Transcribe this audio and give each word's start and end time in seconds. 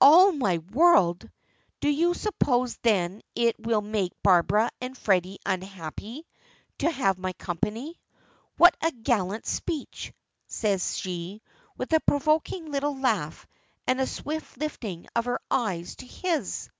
"All 0.00 0.30
my 0.30 0.58
world! 0.58 1.28
Do 1.80 1.88
you 1.88 2.14
suppose 2.14 2.76
then 2.82 3.16
that 3.16 3.24
it 3.34 3.56
will 3.66 3.80
make 3.80 4.12
Barbara 4.22 4.70
and 4.80 4.96
Freddy 4.96 5.40
unhappy 5.44 6.24
to 6.78 6.88
have 6.88 7.18
my 7.18 7.32
company? 7.32 8.00
What 8.56 8.76
a 8.80 8.92
gallant 8.92 9.44
speech!" 9.44 10.12
says 10.46 10.96
she, 10.98 11.42
with 11.76 11.92
a 11.92 11.98
provoking 11.98 12.70
little 12.70 12.96
laugh 12.96 13.44
and 13.84 14.00
a 14.00 14.06
swift 14.06 14.56
lifting 14.56 15.08
of 15.16 15.24
her 15.24 15.40
eyes 15.50 15.96
to 15.96 16.06
his. 16.06 16.70